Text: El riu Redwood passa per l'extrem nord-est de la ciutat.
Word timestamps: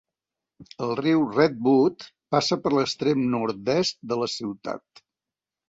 El 0.85 0.93
riu 0.99 1.21
Redwood 1.35 2.07
passa 2.37 2.59
per 2.65 2.73
l'extrem 2.77 3.23
nord-est 3.37 4.03
de 4.15 4.21
la 4.25 4.33
ciutat. 4.41 5.07